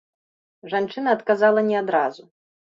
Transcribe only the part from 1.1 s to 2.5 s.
адказала не адразу.